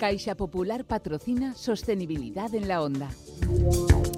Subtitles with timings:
[0.00, 3.10] Caixa Popular patrocina Sostenibilidad en la Onda.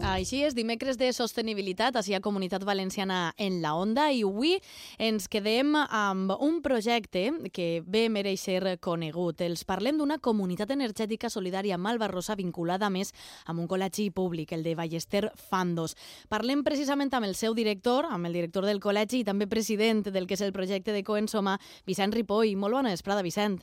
[0.07, 4.60] Així és, dimecres de sostenibilitat, així a Comunitat Valenciana en la Onda, i avui
[5.03, 9.42] ens quedem amb un projecte que bé mereix ser conegut.
[9.42, 13.10] Els parlem d'una comunitat energètica solidària malvarrosa vinculada més
[13.51, 15.96] amb un col·legi públic, el de Ballester Fandos.
[16.30, 20.30] Parlem precisament amb el seu director, amb el director del col·legi i també president del
[20.30, 21.59] que és el projecte de Coensoma,
[21.91, 22.55] Vicent Ripoll.
[22.55, 23.59] Molt bona vesprada, Vicent.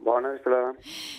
[0.00, 0.72] Bona vesprada.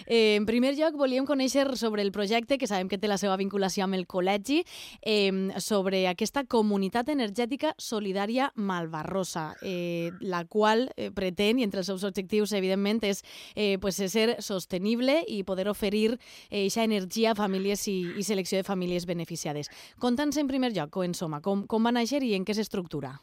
[0.08, 3.38] Eh, en primer lloc, volíem conèixer sobre el projecte, que sabem que té la seva
[3.38, 4.64] vinculació amb el col·legi,
[5.06, 11.92] eh, sobre aquesta comunitat energètica solidària malvarrosa, eh, la qual eh, pretén, i entre els
[11.94, 13.22] seus objectius, evidentment, és
[13.54, 16.18] eh, pues, ser sostenible i poder oferir
[16.50, 19.70] aquesta eh, energia a famílies i, i selecció de famílies beneficiades.
[20.00, 23.20] Conta'ns en primer lloc, Coensoma, com, com va néixer i en què s'estructura?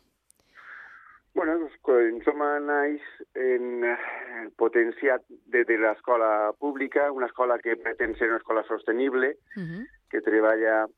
[1.38, 3.04] Bueno, doncs, Coensoma naix
[3.38, 5.22] en, eh, potenciat
[5.54, 9.84] des de l'escola pública, una escola que pretén ser una escola sostenible, uh -huh.
[10.10, 10.88] que treballa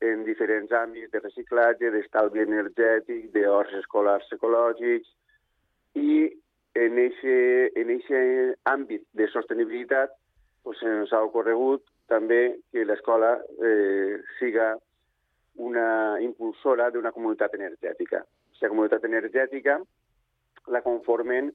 [0.00, 5.08] en diferents àmbits de reciclatge, d'estalvi energètic, d'horts escolars ecològics,
[5.92, 6.40] i
[6.74, 8.20] en aquest en eixe
[8.64, 10.10] àmbit de sostenibilitat
[10.62, 14.78] pues, ens ha ocorregut també que l'escola eh, siga
[15.56, 18.24] una impulsora d'una comunitat energètica.
[18.62, 19.74] Aquesta comunitat energètica
[20.70, 21.48] la conformen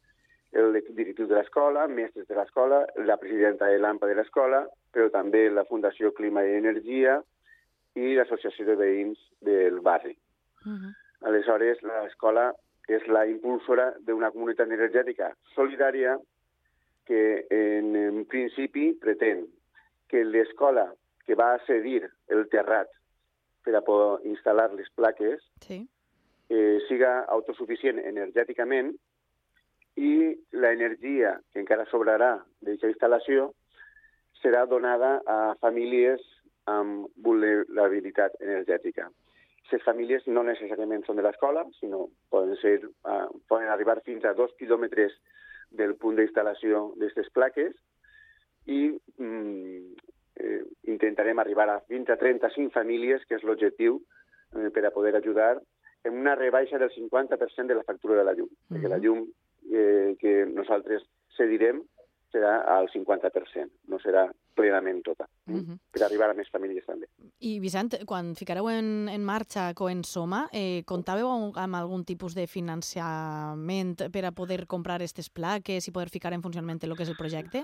[0.73, 4.59] l'equip directiu de l'escola, mestres de l'escola, la presidenta de l'AMPA de l'escola,
[4.91, 7.15] però també la Fundació Clima i Energia
[7.95, 10.17] i l'Associació de Veïns del barri.
[10.65, 10.91] Uh -huh.
[11.31, 12.51] Aleshores, l'escola
[12.89, 16.19] és la impulsora d'una comunitat energètica solidària
[17.05, 19.47] que en, en principi pretén
[20.09, 20.91] que l'escola
[21.25, 22.89] que va cedir el terrat
[23.63, 25.87] per a poder instal·lar les plaques sí.
[26.49, 28.93] Eh, siga autosuficient energèticament
[29.97, 30.13] i
[30.53, 33.51] l'energia que encara sobrarà d'aquesta instal·lació
[34.41, 36.21] serà donada a famílies
[36.69, 39.07] amb vulnerabilitat energètica.
[39.67, 44.35] Aquestes famílies no necessàriament són de l'escola, sinó poden, ser, uh, poden arribar fins a
[44.37, 45.15] dos quilòmetres
[45.75, 47.73] del punt d'instal·lació d'aquestes plaques
[48.67, 49.95] i mm,
[50.39, 50.61] eh,
[50.93, 53.99] intentarem arribar a fins a 35 famílies, que és l'objectiu,
[54.55, 55.57] eh, per a poder ajudar
[56.07, 58.75] en una rebaixa del 50% de la factura de la llum, mm -hmm.
[58.75, 59.27] perquè la llum
[59.71, 61.03] eh, que nosaltres
[61.37, 61.83] cedirem
[62.31, 65.77] serà al 50%, no serà plenament tota, mm -hmm.
[65.91, 67.07] per arribar a més famílies també.
[67.39, 74.09] I, Vicent, quan ficareu en, en marxa Coensoma, eh, comptàveu amb algun tipus de finançament
[74.11, 77.17] per a poder comprar aquestes plaques i poder ficar en funcionament el que és el
[77.17, 77.63] projecte?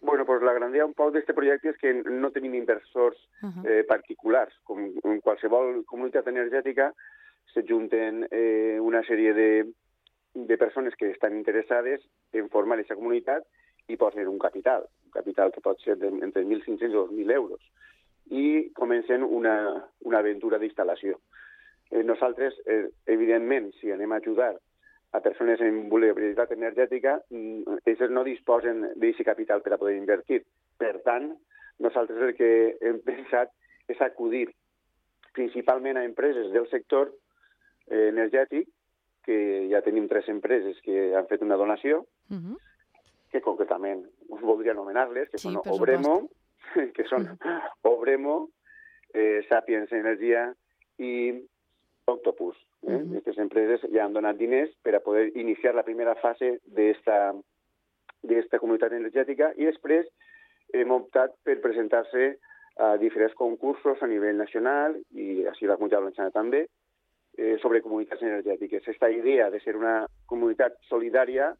[0.00, 3.66] Bueno, pues la grandea un poc d'aquest projecte és que no tenim inversors uh -huh.
[3.68, 4.54] eh, particulars.
[4.64, 6.94] Com en qualsevol comunitat energètica
[7.54, 9.50] s'ajunten eh, una sèrie de,
[10.34, 13.46] de persones que estan interessades en formar aquesta comunitat
[13.90, 17.60] i posen un capital, un capital que pot ser de, entre 1.500 i 2.000 euros,
[18.30, 19.56] i comencen una,
[20.06, 21.18] una aventura d'instal·lació.
[21.90, 24.54] Eh, nosaltres, eh, evidentment, si anem a ajudar
[25.10, 30.44] a persones en vulnerabilitat energètica, ells no disposen d'aquest capital per a poder invertir.
[30.78, 31.32] Per tant,
[31.82, 33.50] nosaltres el que hem pensat
[33.90, 34.46] és acudir
[35.34, 37.10] principalment a empreses del sector
[37.90, 38.68] eh, energètic,
[39.26, 42.56] que ja tenim tres empreses que han fet una donació, uh -huh.
[43.30, 46.28] que concretament us voldria anomenar-les, que sí, són Obremo,
[46.96, 47.60] que són uh -huh.
[47.82, 48.48] Obremo,
[49.12, 50.54] eh, Sapiens Energia
[50.98, 51.44] i
[52.06, 52.56] Octopus.
[52.56, 52.94] Eh?
[52.94, 53.18] Uh -huh.
[53.18, 58.92] Aquestes empreses ja han donat diners per a poder iniciar la primera fase d'esta comunitat
[58.92, 60.06] energètica i després
[60.72, 62.38] hem optat per presentar-se
[62.76, 66.66] a diferents concursos a nivell nacional i així la comunitat valenciana també
[67.36, 68.86] eh, sobre comunitats energètiques.
[68.88, 71.54] Esta idea de ser una comunitat solidària,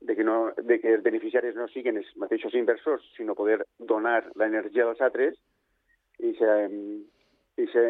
[0.00, 4.20] de que, no, de que els beneficiaris no siguin els mateixos inversors, sinó poder donar
[4.36, 5.38] l'energia dels altres,
[6.20, 6.52] i se,
[7.56, 7.84] i se,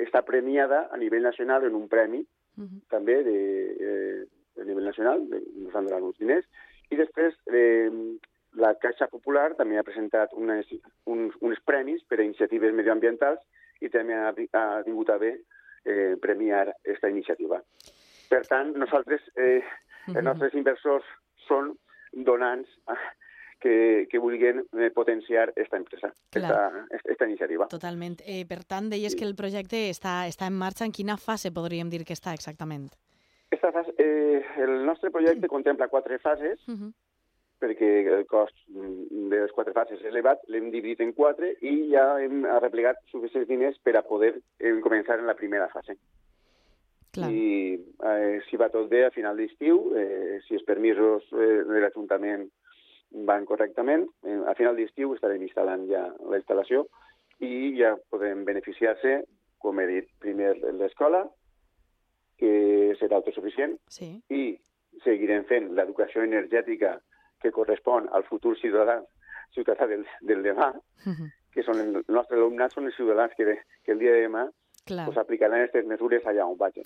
[0.00, 2.24] està premiada a nivell nacional en un premi,
[2.56, 2.80] uh -huh.
[2.88, 3.36] també de,
[3.80, 4.26] eh,
[4.60, 6.46] a nivell nacional, de, ens han donat uns diners,
[6.90, 7.90] i després eh,
[8.58, 10.66] la Caixa Popular també ha presentat unes,
[11.06, 13.40] uns, uns premis per a iniciatives medioambientals
[13.80, 15.36] i també ha, ha tingut a bé
[15.84, 17.60] eh, premiar aquesta iniciativa.
[18.30, 19.62] Per tant, nosaltres, eh,
[20.08, 21.06] els nostres inversors
[21.46, 21.74] són
[22.12, 22.68] donants
[23.60, 27.68] que, que vulguin eh, potenciar aquesta empresa, aquesta iniciativa.
[27.68, 28.18] Totalment.
[28.24, 29.20] Eh, per tant, deies sí.
[29.20, 30.86] que el projecte està, està en marxa.
[30.88, 32.88] En quina fase podríem dir que està exactament?
[33.50, 36.92] Esta fase, eh, el nostre projecte contempla quatre fases, uh -huh.
[37.60, 42.06] Perquè el cost de les quatre fases és elevat, l'hem dividit en quatre i ja
[42.22, 45.98] hem replegat suficients diners per a poder eh, començar en la primera fase.
[47.12, 47.28] Clar.
[47.30, 51.82] I eh, si va tot bé, a final d'estiu, eh, si els permisos eh, de
[51.82, 52.46] l'Ajuntament
[53.26, 54.06] van correctament.
[54.46, 56.84] A final d'estiu estarem instal·lant ja la instal·lació
[57.42, 59.24] i ja podem beneficiar-se,
[59.58, 61.24] com he dit, primer l'escola,
[62.38, 64.12] que serà autosuficient, Sí.
[64.30, 64.54] i
[65.04, 67.00] seguirem fent l'educació energètica
[67.42, 69.00] que correspon al futur ciutadà,
[69.54, 70.72] ciutadà del, del demà,
[71.50, 74.44] que són el nostre alumnat, són els ciutadans que, de- que el dia de demà
[74.86, 75.04] Clar.
[75.06, 76.84] pues, aplicaran aquestes mesures allà on vagin.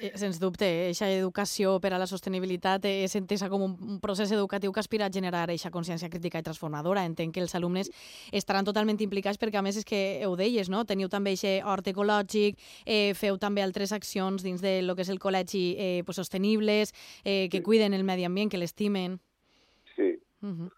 [0.00, 4.30] Eh, Sens dubte, aquesta educació per a la sostenibilitat és entesa com un, un procés
[4.34, 7.04] educatiu que aspira a generar aquesta consciència crítica i transformadora.
[7.08, 7.90] Entenc que els alumnes
[8.30, 10.84] estaran totalment implicats perquè, a més, és que ho deies, no?
[10.84, 15.08] Teniu també aquest hort ecològic, eh, feu també altres accions dins de lo que és
[15.10, 16.92] el col·legi eh, pues, sostenibles,
[17.24, 19.18] eh, que cuiden el medi ambient, que l'estimen.
[20.42, 20.70] Uh -huh.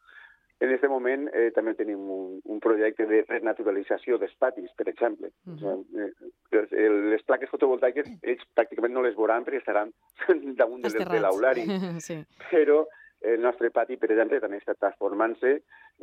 [0.62, 5.32] En aquest moment eh, també tenim un, un projecte de renaturalització dels patis, per exemple.
[5.50, 6.10] O sigui, eh,
[6.52, 6.74] les,
[7.14, 9.90] les plaques fotovoltaiques ells pràcticament no les veuran perquè estaran
[10.60, 11.22] damunt de, de Esterrats.
[11.22, 11.64] l'aulari.
[12.06, 12.20] sí.
[12.50, 12.84] però
[13.22, 15.56] el nostre pati, per exemple, també està transformant-se,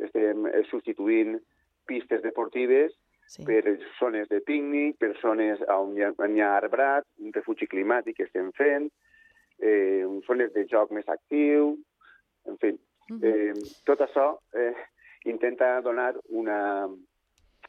[0.08, 1.38] estem eh, substituint
[1.88, 2.92] pistes deportives
[3.28, 3.44] sí.
[3.48, 3.62] per
[3.98, 8.20] zones de pícnic, per zones on hi ha, on hi ha arbrat, un refugi climàtic
[8.20, 8.90] que estem fent,
[9.60, 11.74] eh, zones de joc més actiu,
[12.48, 12.76] en fi.
[13.22, 13.52] Eh,
[13.84, 14.74] tot això eh,
[15.26, 16.88] intenta donar una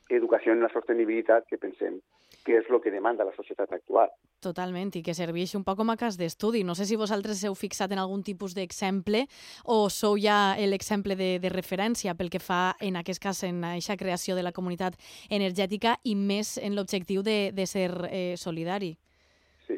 [0.09, 1.99] educació en la sostenibilitat que pensem
[2.45, 4.09] que és el que demanda la societat actual.
[4.41, 6.63] Totalment, i que serveix un poc com a cas d'estudi.
[6.65, 9.25] No sé si vosaltres heu fixat en algun tipus d'exemple
[9.65, 13.97] o sou ja l'exemple de, de referència pel que fa, en aquest cas, en aquesta
[13.99, 14.97] creació de la comunitat
[15.29, 18.95] energètica i més en l'objectiu de, de ser eh, solidari.
[19.67, 19.77] Sí.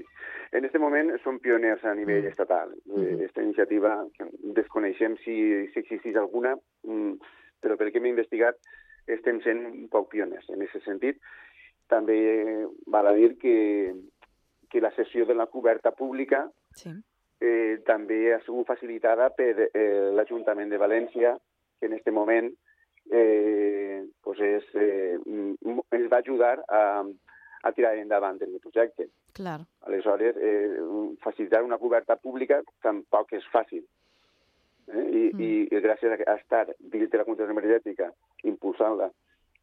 [0.53, 2.31] En aquest moment som pioners a nivell Mm.
[2.31, 2.69] estatal.
[2.85, 3.15] Mhm.
[3.17, 4.05] Aquesta iniciativa
[4.55, 5.35] desconeixem si,
[5.73, 6.55] si existís alguna,
[6.87, 7.13] mm,
[7.63, 8.59] però pel que hem investigat
[9.07, 11.19] estem sent un poc pioners en aquest sentit.
[11.91, 13.55] També eh, val a dir que,
[14.71, 16.45] que la sessió de la coberta pública
[16.75, 16.89] Sí.
[17.43, 21.35] eh, també ha sigut facilitada per eh, l'Ajuntament de València,
[21.79, 22.47] que en aquest moment
[23.11, 27.03] eh, pues és, eh, mm, ens va ajudar a,
[27.63, 29.09] a tirar endavant el projecte.
[29.33, 29.59] Clar.
[29.87, 30.77] Aleshores, eh,
[31.21, 33.83] facilitar una coberta pública tampoc és fàcil.
[34.87, 35.03] Eh?
[35.11, 35.37] I, Mm.
[35.37, 35.41] mm.
[35.71, 38.11] I gràcies a, estar dins de la Comunitat Energètica,
[38.43, 39.09] impulsant-la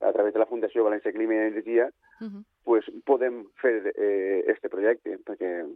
[0.00, 1.90] a través de la Fundació València Clima i Energia,
[2.20, 2.43] Uh -huh.
[2.64, 5.67] pues, podem fer eh, este projecte, perquè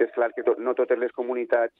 [0.00, 1.74] és clar que to no totes les comunitats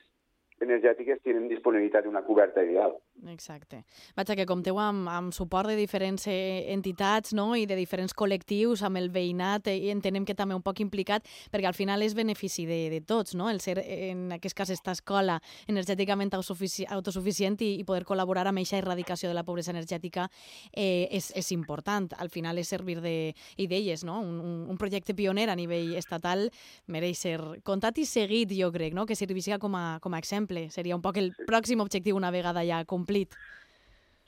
[0.63, 2.95] energètiques tenen disponibilitat d'una coberta ideal.
[3.31, 3.85] Exacte.
[4.17, 7.53] Vaja, que compteu amb, amb suport de diferents eh, entitats no?
[7.55, 11.29] i de diferents col·lectius, amb el veïnat, eh, i entenem que també un poc implicat,
[11.53, 13.51] perquè al final és benefici de, de tots, no?
[13.51, 15.39] el ser, en aquest cas, esta escola
[15.71, 20.29] energèticament autosufici autosuficient i, i poder col·laborar amb aquesta erradicació de la pobresa energètica
[20.73, 22.11] eh, és, és important.
[22.19, 24.21] Al final és servir de idees, no?
[24.21, 26.49] un, un, un projecte pioner a nivell estatal
[26.91, 29.07] mereix ser comptat i seguit, jo crec, no?
[29.07, 30.52] que servisca com a, com a exemple.
[30.71, 33.35] Seria un poc el pròxim objectiu una vegada ja complit.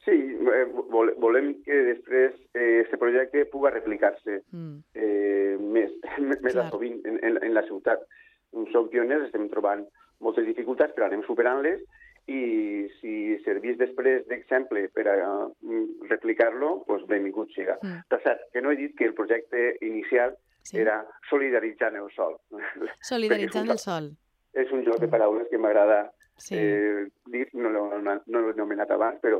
[0.04, 4.78] Sí, eh, vol volem que després eh, este projecte puga replicar-se Mm.
[4.94, 5.92] eh, més,
[6.44, 6.66] més Clar.
[6.66, 8.02] a sovint en, en, en la ciutat.
[8.72, 9.86] Som pioners, estem trobant
[10.20, 11.80] moltes dificultats, però anem superant-les
[12.30, 15.16] i si servís després d'exemple per a
[15.60, 17.74] mm, replicar-lo, doncs benvingut siga.
[17.82, 18.04] Mm.
[18.08, 20.78] Per cert, que no he dit que el projecte inicial Sí.
[20.80, 22.38] era solidaritzant el sol.
[23.04, 24.06] Solidaritzant el sol.
[24.54, 26.56] És un joc de paraules que m'agrada Sí.
[26.58, 29.38] eh, dir, no l'he no, no anomenat abans, però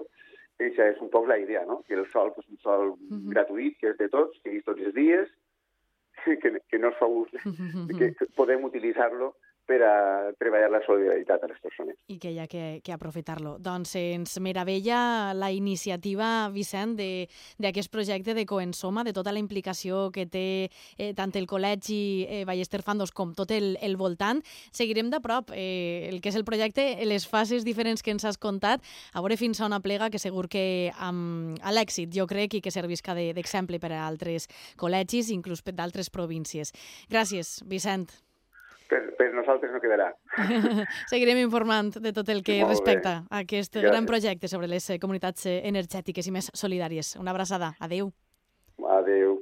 [0.62, 1.80] això és un poc la idea, no?
[1.88, 3.30] Que el sol és un sol Mhm.
[3.32, 5.28] gratuït, que és de tots, que és tots els dies,
[6.42, 7.30] que, que no es fa ús,
[7.98, 9.34] que podem utilitzar-lo
[9.66, 11.96] per a treballar la solidaritat a les persones.
[12.12, 13.56] I que hi ha que, que aprofitar-lo.
[13.58, 17.28] Doncs ens meravella la iniciativa, Vicent, de-
[17.58, 22.44] d'aquest projecte de Coensoma, de tota la implicació que té eh, tant el col·legi eh,
[22.44, 24.42] Ballester Fandos com tot el, el voltant.
[24.70, 28.36] Seguirem de prop eh, el que és el projecte, les fases diferents que ens has
[28.38, 32.60] contat, a veure fins a on aplega, que segur que amb l'èxit, jo crec, i
[32.60, 36.72] que servisca de- d'exemple per a altres col·legis, inclús d'altres províncies.
[37.08, 38.10] Gràcies, Vicent.
[38.90, 40.10] Per, per nosaltres no quedarà.
[41.12, 42.74] Seguirem informant de tot el que Molt bé.
[42.74, 43.88] respecta a aquest Gràcies.
[43.88, 47.14] gran projecte sobre les eh, comunitats eh, energètiques i més solidàries.
[47.16, 47.72] Una abraçada.
[47.80, 48.12] Adéu.
[48.98, 49.32] Adéu.